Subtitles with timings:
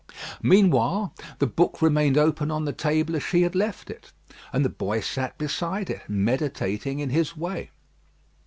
[0.41, 4.11] Meanwhile, the book remained open on the table as she had left it,
[4.51, 7.69] and the boy sat beside it, meditating in his way.